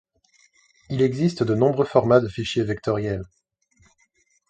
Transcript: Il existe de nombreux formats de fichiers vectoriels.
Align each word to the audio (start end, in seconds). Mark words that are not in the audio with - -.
Il 0.89 0.99
existe 1.03 1.43
de 1.43 1.53
nombreux 1.53 1.85
formats 1.85 2.21
de 2.21 2.27
fichiers 2.27 2.63
vectoriels. 2.63 3.21